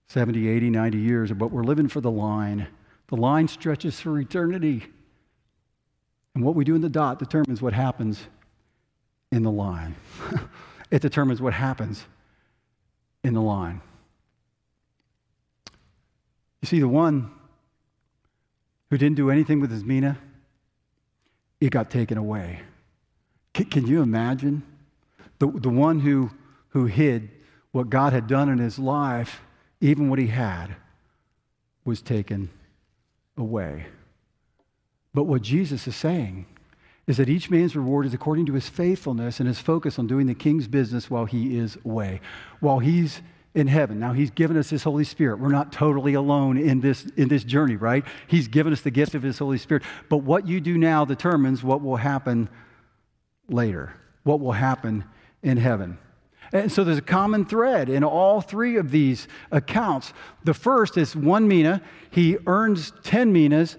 [0.06, 2.68] 70, 80, 90 years, but we're living for the line.
[3.08, 4.86] The line stretches for eternity.
[6.36, 8.22] And what we do in the dot determines what happens
[9.32, 9.96] in the line.
[10.92, 12.04] it determines what happens
[13.24, 13.80] in the line.
[16.62, 17.30] You see, the one
[18.90, 20.18] who didn't do anything with his mina,
[21.60, 22.60] it got taken away.
[23.52, 24.62] Can, can you imagine?
[25.38, 26.30] The, the one who,
[26.70, 27.30] who hid
[27.72, 29.40] what God had done in his life,
[29.80, 30.74] even what he had,
[31.84, 32.50] was taken
[33.36, 33.86] away.
[35.14, 36.46] But what Jesus is saying
[37.06, 40.26] is that each man's reward is according to his faithfulness and his focus on doing
[40.26, 42.20] the king's business while he is away,
[42.60, 43.22] while he's
[43.54, 43.98] in heaven.
[43.98, 45.38] Now, He's given us His Holy Spirit.
[45.38, 48.04] We're not totally alone in this, in this journey, right?
[48.26, 49.82] He's given us the gift of His Holy Spirit.
[50.08, 52.48] But what you do now determines what will happen
[53.48, 55.04] later, what will happen
[55.42, 55.98] in heaven.
[56.52, 60.12] And so there's a common thread in all three of these accounts.
[60.44, 63.76] The first is one mina, he earns 10 minas,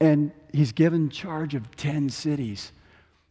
[0.00, 2.72] and he's given charge of 10 cities.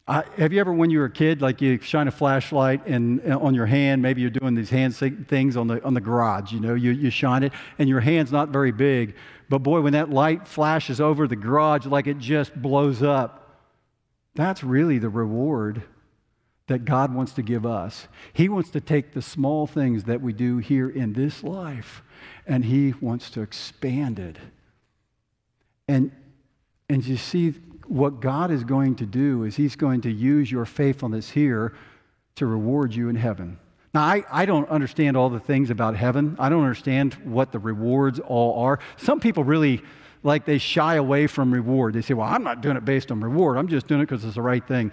[0.08, 3.20] Uh, have you ever, when you were a kid, like you shine a flashlight and,
[3.20, 6.52] and, on your hand, maybe you're doing these hand things on the on the garage,
[6.52, 9.14] you know, you, you shine it, and your hand's not very big,
[9.48, 13.58] but boy, when that light flashes over the garage, like it just blows up.
[14.34, 15.82] That's really the reward
[16.66, 18.06] that God wants to give us.
[18.32, 22.02] He wants to take the small things that we do here in this life,
[22.46, 24.38] and He wants to expand it.
[25.86, 26.12] And
[26.88, 27.54] and you see,
[27.90, 31.74] what God is going to do is He's going to use your faithfulness here
[32.36, 33.58] to reward you in heaven.
[33.92, 36.36] Now, I, I don't understand all the things about heaven.
[36.38, 38.78] I don't understand what the rewards all are.
[38.96, 39.82] Some people really,
[40.22, 41.94] like, they shy away from reward.
[41.94, 43.58] They say, well, I'm not doing it based on reward.
[43.58, 44.92] I'm just doing it because it's the right thing.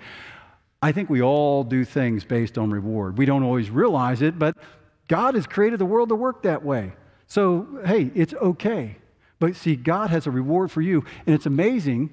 [0.82, 3.20] I think we all do things based on reward.
[3.20, 4.58] We don't always realize it, but
[5.08, 6.94] God has created the world to work that way.
[7.28, 8.98] So, hey, it's okay.
[9.38, 11.06] But see, God has a reward for you.
[11.28, 12.10] And it's amazing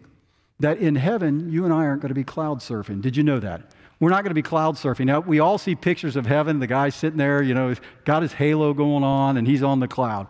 [0.60, 3.02] that in heaven, you and I aren't going to be cloud surfing.
[3.02, 3.72] Did you know that?
[4.00, 5.06] We're not going to be cloud surfing.
[5.06, 8.32] Now, we all see pictures of heaven, the guy sitting there, you know, got his
[8.32, 10.26] halo going on, and he's on the cloud.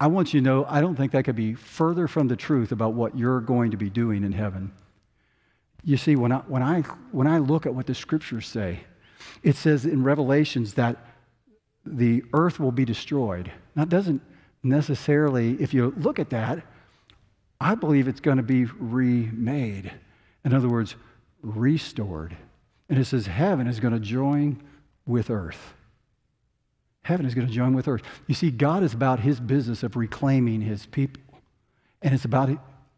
[0.00, 2.72] I want you to know, I don't think that could be further from the truth
[2.72, 4.72] about what you're going to be doing in heaven.
[5.82, 6.80] You see, when I, when I,
[7.12, 8.80] when I look at what the scriptures say,
[9.42, 10.96] it says in Revelations that
[11.84, 13.52] the earth will be destroyed.
[13.76, 14.22] Now, doesn't
[14.62, 16.64] necessarily, if you look at that,
[17.60, 19.92] I believe it's going to be remade.
[20.44, 20.96] In other words,
[21.42, 22.36] restored.
[22.88, 24.62] And it says heaven is going to join
[25.06, 25.74] with earth.
[27.02, 28.02] Heaven is going to join with earth.
[28.26, 31.22] You see, God is about his business of reclaiming his people.
[32.02, 32.50] And it's about,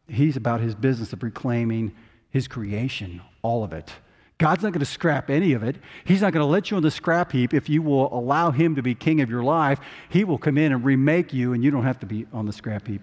[0.09, 1.95] he's about his business of reclaiming
[2.31, 3.93] his creation, all of it.
[4.39, 5.77] God's not going to scrap any of it.
[6.05, 8.75] He's not going to let you on the scrap heap if you will allow him
[8.77, 9.81] to be king of your life.
[10.09, 12.53] He will come in and remake you, and you don't have to be on the
[12.53, 13.01] scrap heap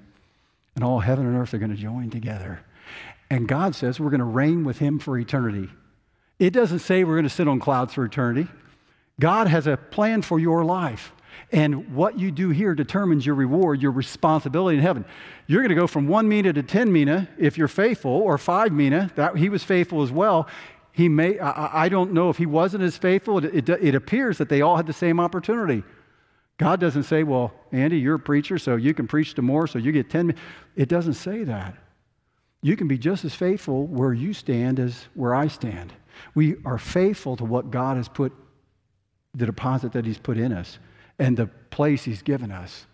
[0.76, 2.60] and all heaven and earth are going to join together.
[3.30, 5.70] And God says we're going to reign with him for eternity.
[6.40, 8.48] It doesn't say we're going to sit on clouds for eternity.
[9.20, 11.14] God has a plan for your life.
[11.52, 15.06] And what you do here determines your reward, your responsibility in heaven.
[15.48, 18.72] You're going to go from one mina to 10 mina if you're faithful, or five
[18.72, 19.12] mina.
[19.16, 20.48] That, he was faithful as well.
[20.92, 23.38] He may, I, I don't know if he wasn't as faithful.
[23.40, 25.84] It, it, it appears that they all had the same opportunity.
[26.64, 29.80] God doesn't say, well, Andy, you're a preacher, so you can preach to more, so
[29.80, 30.34] you get 10.
[30.78, 31.76] It doesn't say that.
[32.62, 35.92] You can be just as faithful where you stand as where I stand.
[36.36, 38.32] We are faithful to what God has put,
[39.34, 40.80] the deposit that He's put in us,
[41.20, 42.86] and the place He's given us.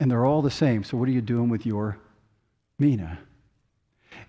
[0.00, 0.82] And they're all the same.
[0.82, 1.98] So, what are you doing with your
[2.78, 3.18] mina?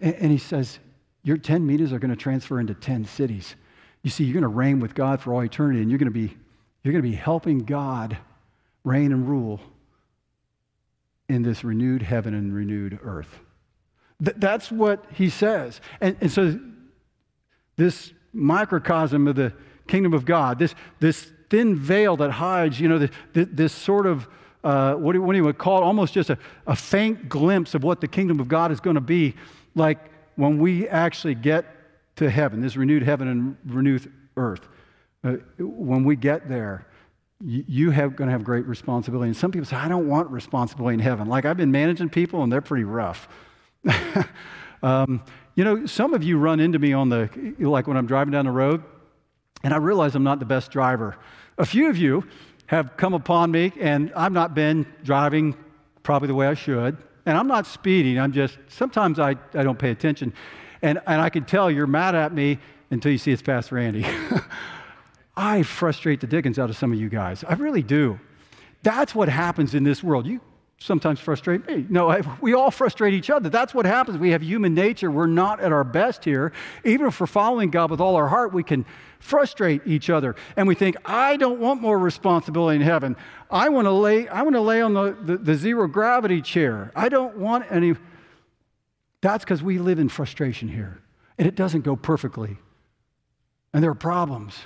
[0.01, 0.79] And, and He says,
[1.23, 3.55] your 10 minas are going to transfer into 10 cities.
[4.01, 6.19] You see, you're going to reign with God for all eternity, and you're going to
[6.27, 6.35] be,
[6.83, 8.17] you're going to be helping God
[8.83, 9.59] reign and rule
[11.29, 13.39] in this renewed heaven and renewed earth.
[14.23, 15.81] Th- that's what he says.
[16.01, 16.59] And, and so,
[17.75, 19.53] this microcosm of the
[19.87, 24.05] kingdom of God, this, this thin veil that hides, you know, the, the, this sort
[24.05, 24.27] of,
[24.63, 27.83] uh, what, do, what do you call it, almost just a, a faint glimpse of
[27.83, 29.35] what the kingdom of God is going to be
[29.75, 29.99] like
[30.35, 31.65] when we actually get
[32.15, 34.67] to heaven, this renewed heaven and renewed earth.
[35.23, 36.87] Uh, when we get there,
[37.41, 39.27] you, have going to have great responsibility.
[39.27, 41.27] And some people say, I don't want responsibility in heaven.
[41.27, 43.27] Like I've been managing people and they're pretty rough.
[44.83, 45.23] um,
[45.55, 48.45] you know, some of you run into me on the, like when I'm driving down
[48.45, 48.83] the road,
[49.63, 51.15] and I realize I'm not the best driver.
[51.57, 52.25] A few of you
[52.67, 55.55] have come upon me, and I've not been driving
[56.01, 56.97] probably the way I should.
[57.25, 60.33] And I'm not speeding, I'm just, sometimes I, I don't pay attention.
[60.81, 62.59] And, and I can tell you're mad at me
[62.91, 64.05] until you see it's Pastor Andy.
[65.35, 67.43] I frustrate the dickens out of some of you guys.
[67.43, 68.19] I really do.
[68.83, 70.27] That's what happens in this world.
[70.27, 70.41] You
[70.77, 71.85] sometimes frustrate me.
[71.89, 73.49] No, I, we all frustrate each other.
[73.49, 74.17] That's what happens.
[74.17, 75.09] We have human nature.
[75.09, 76.51] We're not at our best here.
[76.83, 78.85] Even if we're following God with all our heart, we can
[79.19, 80.35] frustrate each other.
[80.57, 83.15] And we think, I don't want more responsibility in heaven.
[83.49, 86.91] I want to lay, I want to lay on the, the, the zero gravity chair.
[86.95, 87.95] I don't want any.
[89.21, 91.01] That's because we live in frustration here.
[91.37, 92.57] And it doesn't go perfectly.
[93.73, 94.59] And there are problems.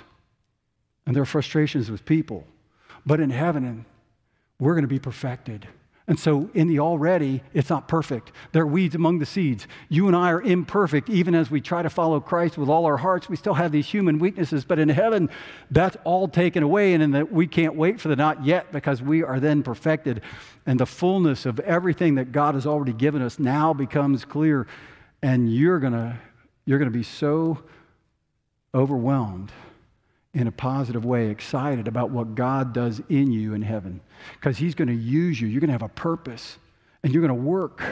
[1.08, 2.44] And there are frustrations with people.
[3.06, 3.86] But in heaven,
[4.60, 5.66] we're going to be perfected.
[6.06, 8.30] And so, in the already, it's not perfect.
[8.52, 9.66] There are weeds among the seeds.
[9.88, 11.08] You and I are imperfect.
[11.08, 13.86] Even as we try to follow Christ with all our hearts, we still have these
[13.86, 14.66] human weaknesses.
[14.66, 15.30] But in heaven,
[15.70, 16.92] that's all taken away.
[16.92, 20.20] And in that, we can't wait for the not yet because we are then perfected.
[20.66, 24.66] And the fullness of everything that God has already given us now becomes clear.
[25.22, 26.18] And you're going to
[26.66, 27.62] you're going to be so
[28.74, 29.50] overwhelmed
[30.38, 34.00] in a positive way, excited about what God does in you in heaven.
[34.34, 35.48] Because He's going to use you.
[35.48, 36.58] You're going to have a purpose
[37.02, 37.82] and you're going to work.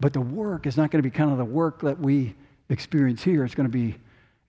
[0.00, 2.34] But the work is not going to be kind of the work that we
[2.68, 3.44] experience here.
[3.44, 3.96] It's going to be,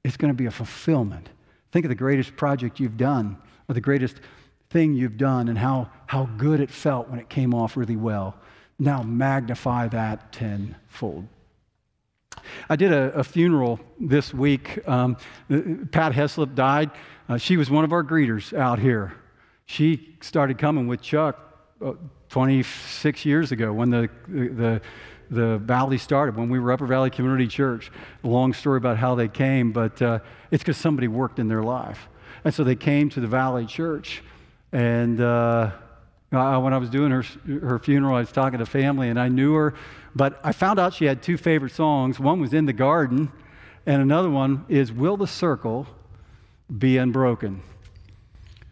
[0.04, 1.30] it's going to be a fulfillment.
[1.72, 3.38] Think of the greatest project you've done
[3.68, 4.18] or the greatest
[4.72, 8.36] thing you've done and how, how good it felt when it came off really well.
[8.80, 11.28] Now magnify that tenfold.
[12.70, 14.80] I did a, a funeral this week.
[14.88, 15.18] Um,
[15.92, 16.92] Pat Heslop died.
[17.30, 19.14] Uh, she was one of our greeters out here.
[19.68, 21.38] She started coming with Chuck
[21.80, 21.94] uh,
[22.30, 24.82] 26 years ago when the, the,
[25.30, 27.92] the Valley started, when we were Upper Valley Community Church.
[28.24, 32.10] Long story about how they came, but uh, it's because somebody worked in their life.
[32.44, 34.24] And so they came to the Valley Church.
[34.72, 35.70] And uh,
[36.32, 37.24] I, when I was doing her,
[37.62, 39.76] her funeral, I was talking to family, and I knew her,
[40.16, 42.20] but I found out she had two favorite songs.
[42.20, 43.32] One was In the Garden,
[43.86, 45.86] and another one is Will the Circle
[46.78, 47.62] be unbroken.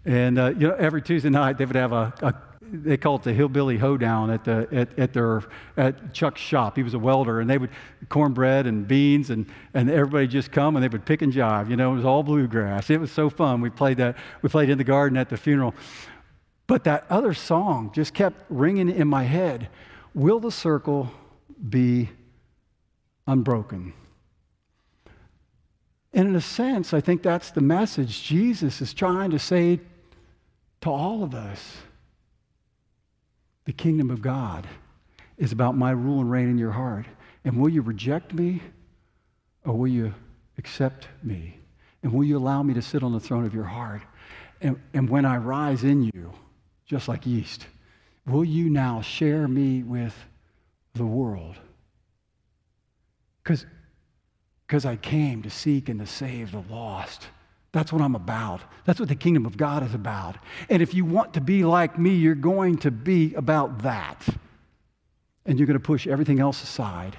[0.05, 2.33] And uh, you know, every Tuesday night they would have a, a
[2.69, 5.43] they call it the hillbilly hoedown at the at, at their
[5.77, 6.75] at Chuck's shop.
[6.75, 7.69] He was a welder, and they would
[8.09, 11.69] cornbread and beans, and and everybody just come and they would pick and jive.
[11.69, 12.89] You know, it was all bluegrass.
[12.89, 13.61] It was so fun.
[13.61, 14.17] We played that.
[14.41, 15.73] We played in the garden at the funeral.
[16.67, 19.69] But that other song just kept ringing in my head.
[20.13, 21.09] Will the circle
[21.69, 22.09] be
[23.25, 23.93] unbroken?
[26.13, 29.79] And in a sense, I think that's the message Jesus is trying to say
[30.81, 31.77] to all of us.
[33.65, 34.65] The kingdom of God
[35.37, 37.05] is about my rule and reign in your heart.
[37.43, 38.61] And will you reject me
[39.65, 40.13] or will you
[40.57, 41.59] accept me?
[42.01, 44.01] And will you allow me to sit on the throne of your heart?
[44.61, 46.33] And, and when I rise in you,
[46.85, 47.67] just like yeast,
[48.25, 50.15] will you now share me with
[50.93, 51.57] the world?
[53.43, 53.65] Because
[54.67, 57.27] because I came to seek and to save the lost.
[57.71, 58.61] That's what I'm about.
[58.85, 60.35] That's what the kingdom of God is about.
[60.69, 64.27] And if you want to be like me, you're going to be about that.
[65.45, 67.15] And you're going to push everything else aside.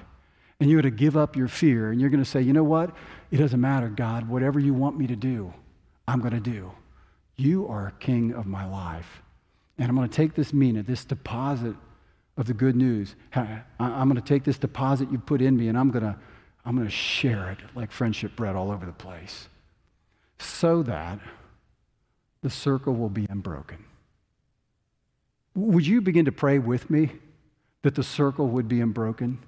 [0.59, 1.91] And you're going to give up your fear.
[1.91, 2.91] And you're going to say, you know what?
[3.31, 4.27] It doesn't matter, God.
[4.27, 5.51] Whatever you want me to do,
[6.07, 6.71] I'm going to do.
[7.35, 9.21] You are king of my life.
[9.77, 11.75] And I'm going to take this mina, this deposit
[12.37, 13.15] of the good news.
[13.33, 16.17] I'm going to take this deposit you put in me and I'm going to
[16.65, 19.47] I'm going to share it like friendship bread all over the place
[20.39, 21.19] so that
[22.41, 23.83] the circle will be unbroken.
[25.55, 27.11] Would you begin to pray with me
[27.81, 29.39] that the circle would be unbroken?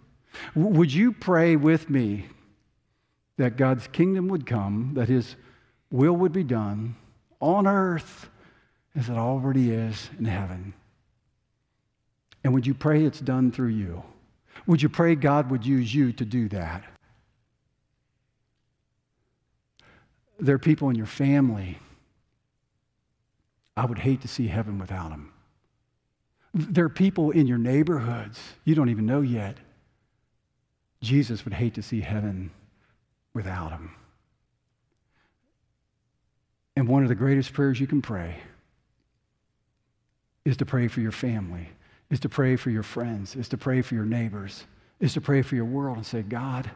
[0.55, 2.26] Would you pray with me
[3.38, 5.36] that God's kingdom would come, that his
[5.89, 6.95] will would be done
[7.39, 8.30] on earth
[8.95, 10.74] as it already is in heaven?
[12.43, 14.03] And would you pray it's done through you?
[14.68, 16.84] Would you pray God would use you to do that?
[20.42, 21.78] There are people in your family.
[23.78, 25.32] I would hate to see heaven without them.
[26.54, 29.58] There are people in your neighborhoods you don't even know yet.
[31.02, 32.52] Jesus would hate to see heaven
[33.34, 33.96] without them.
[36.76, 38.36] And one of the greatest prayers you can pray
[40.44, 41.70] is to pray for your family,
[42.10, 44.66] is to pray for your friends, is to pray for your neighbors,
[45.00, 46.70] is to pray for your world and say, God,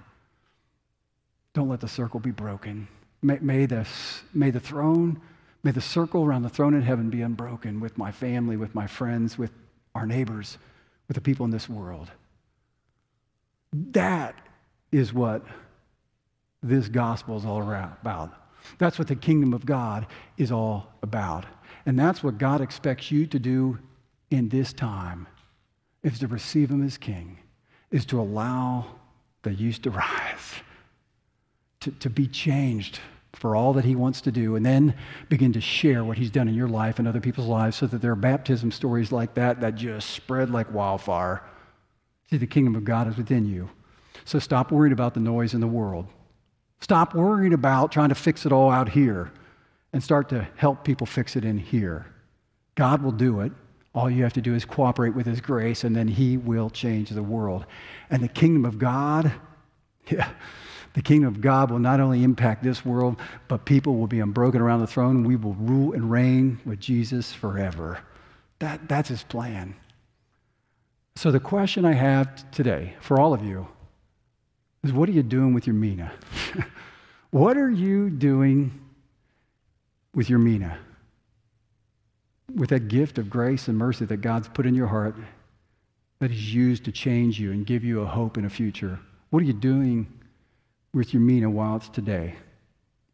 [1.54, 2.88] don't let the circle be broken.
[3.26, 3.88] May, may, the,
[4.36, 5.20] may the throne,
[5.64, 8.86] may the circle around the throne in heaven be unbroken with my family, with my
[8.86, 9.50] friends, with
[9.96, 10.60] our neighbors,
[11.08, 12.12] with the people in this world.
[13.74, 14.36] That
[14.92, 15.44] is what
[16.62, 18.32] this gospel is all about.
[18.78, 20.06] That's what the kingdom of God
[20.38, 21.48] is all about.
[21.88, 23.80] And that's what God expects you to do
[24.30, 25.28] in this time
[26.04, 27.40] is to receive him as king,
[27.90, 28.86] is to allow
[29.42, 30.54] the yeast to rise,
[31.80, 33.00] to, to be changed
[33.36, 34.96] for all that he wants to do, and then
[35.30, 38.02] begin to share what he's done in your life and other people's lives so that
[38.02, 41.44] there are baptism stories like that that just spread like wildfire.
[42.30, 43.70] See, the kingdom of God is within you.
[44.24, 46.08] So stop worrying about the noise in the world.
[46.82, 49.32] Stop worrying about trying to fix it all out here
[49.94, 52.06] and start to help people fix it in here.
[52.76, 53.52] God will do it.
[53.94, 57.10] All you have to do is cooperate with His grace, and then He will change
[57.10, 57.66] the world.
[58.10, 59.32] And the kingdom of God,
[60.10, 60.30] yeah,
[60.96, 63.18] the kingdom of God will not only impact this world,
[63.50, 65.26] but people will be unbroken around the throne.
[65.26, 68.00] We will rule and reign with Jesus forever.
[68.60, 69.76] That, that's His plan.
[71.18, 73.68] So, the question I have today for all of you
[74.84, 76.14] is what are you doing with your Mina?
[77.32, 78.80] what are you doing
[80.14, 80.78] with your Mina,
[82.54, 85.16] with that gift of grace and mercy that God's put in your heart
[86.20, 88.98] that He's used to change you and give you a hope and a future.
[89.30, 90.08] What are you doing
[90.96, 92.36] with your Mina while it's today?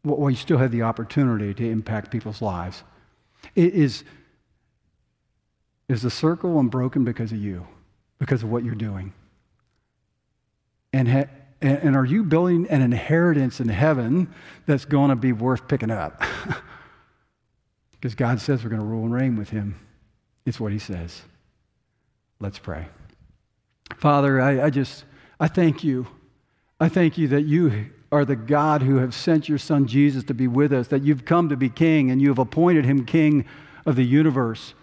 [0.04, 2.84] While you still have the opportunity to impact people's lives?
[3.56, 4.04] Is,
[5.90, 7.68] is the circle unbroken because of you,
[8.20, 9.14] because of what you're doing?
[10.94, 11.30] And, ha-
[11.62, 14.34] and are you building an inheritance in heaven
[14.66, 16.24] that's going to be worth picking up?
[18.02, 19.76] Because God says we're going to rule and reign with him.
[20.44, 21.22] It's what he says.
[22.40, 22.88] Let's pray.
[23.98, 25.06] Father, I, I just,
[25.40, 26.08] I thank you.
[26.82, 30.34] I thank you that you are the God who have sent your son Jesus to
[30.34, 33.46] be with us, that you've come to be king and you have appointed him king
[33.86, 34.74] of the universe,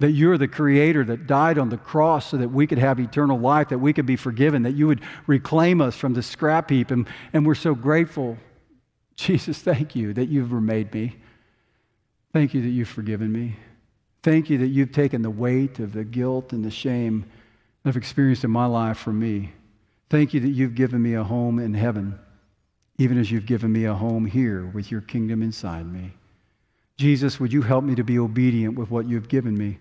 [0.00, 3.38] that you're the creator that died on the cross so that we could have eternal
[3.38, 6.90] life, that we could be forgiven, that you would reclaim us from the scrap heap.
[6.90, 8.36] And, and we're so grateful.
[9.14, 11.14] Jesus, thank you that you've remade me.
[12.32, 13.56] Thank you that you've forgiven me.
[14.24, 17.24] Thank you that you've taken the weight of the guilt and the shame
[17.84, 19.52] I've experienced in my life for me.
[20.08, 22.18] Thank you that you've given me a home in heaven,
[22.98, 26.12] even as you've given me a home here with your kingdom inside me.
[26.96, 29.78] Jesus, would you help me to be obedient with what you've given me?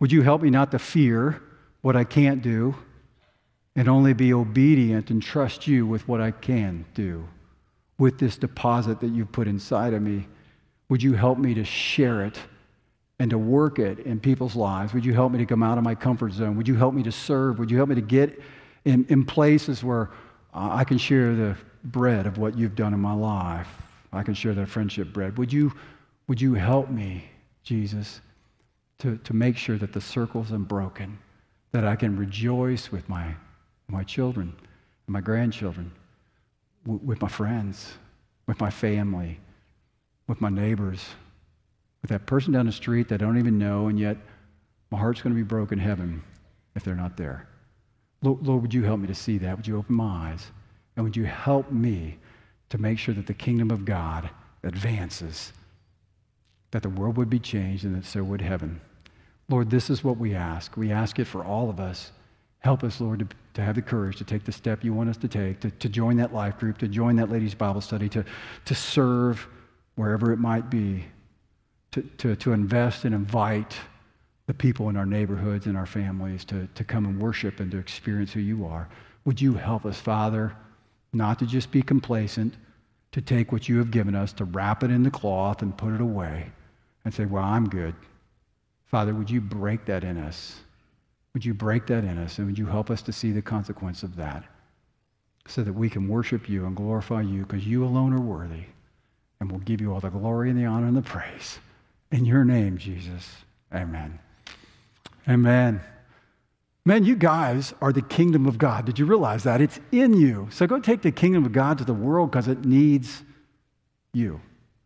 [0.00, 1.42] Would you help me not to fear
[1.80, 2.74] what I can't do
[3.74, 7.26] and only be obedient and trust you with what I can do,
[7.98, 10.28] with this deposit that you've put inside of me?
[10.90, 12.38] Would you help me to share it
[13.18, 14.92] and to work it in people's lives?
[14.92, 16.56] Would you help me to come out of my comfort zone?
[16.56, 17.58] Would you help me to serve?
[17.58, 18.40] Would you help me to get
[18.84, 20.10] in, in places where
[20.52, 23.68] uh, I can share the bread of what you've done in my life?
[24.12, 25.36] I can share that friendship bread.
[25.38, 25.72] Would you,
[26.28, 27.28] would you help me,
[27.62, 28.20] Jesus,
[28.98, 31.18] to, to make sure that the circle's unbroken,
[31.72, 33.34] that I can rejoice with my,
[33.88, 34.54] my children,
[35.06, 35.90] my grandchildren,
[36.84, 37.94] w- with my friends,
[38.46, 39.40] with my family?
[40.26, 41.04] with my neighbors,
[42.02, 44.16] with that person down the street that I don't even know, and yet
[44.90, 46.22] my heart's going to be broken heaven
[46.74, 47.46] if they're not there.
[48.24, 49.54] Lord, Lord, would you help me to see that?
[49.56, 50.46] Would you open my eyes?
[50.96, 52.18] And would you help me
[52.70, 54.30] to make sure that the kingdom of God
[54.62, 55.52] advances,
[56.70, 58.80] that the world would be changed, and that so would heaven?
[59.50, 60.74] Lord, this is what we ask.
[60.76, 62.12] We ask it for all of us.
[62.60, 65.18] Help us, Lord, to, to have the courage to take the step you want us
[65.18, 68.24] to take, to, to join that life group, to join that ladies' Bible study, to,
[68.64, 69.46] to serve
[69.96, 71.04] wherever it might be,
[71.90, 73.76] to, to, to invest and invite
[74.46, 77.78] the people in our neighborhoods and our families to, to come and worship and to
[77.78, 78.88] experience who you are.
[79.24, 80.54] Would you help us, Father,
[81.12, 82.54] not to just be complacent,
[83.12, 85.94] to take what you have given us, to wrap it in the cloth and put
[85.94, 86.50] it away
[87.04, 87.94] and say, Well, I'm good.
[88.86, 90.60] Father, would you break that in us?
[91.32, 92.38] Would you break that in us?
[92.38, 94.44] And would you help us to see the consequence of that
[95.46, 98.64] so that we can worship you and glorify you because you alone are worthy?
[99.44, 101.58] and we'll give you all the glory and the honor and the praise.
[102.10, 103.30] In your name, Jesus.
[103.74, 104.18] Amen.
[105.28, 105.80] Amen.
[106.86, 108.84] Man, you guys are the kingdom of God.
[108.84, 109.62] Did you realize that?
[109.62, 110.48] It's in you.
[110.50, 113.22] So go take the kingdom of God to the world because it needs
[114.12, 114.40] you.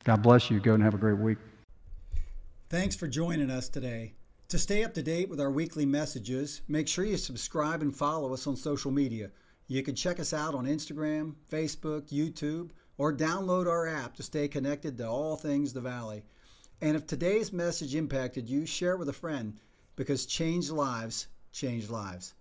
[0.04, 0.60] God bless you.
[0.60, 1.38] Go and have a great week.
[2.70, 4.14] Thanks for joining us today.
[4.50, 8.32] To stay up to date with our weekly messages, make sure you subscribe and follow
[8.32, 9.30] us on social media.
[9.66, 14.46] You can check us out on Instagram, Facebook, YouTube, or download our app to stay
[14.46, 16.22] connected to all things the Valley.
[16.80, 19.58] And if today's message impacted you, share it with a friend
[19.98, 22.34] because changed lives change lives.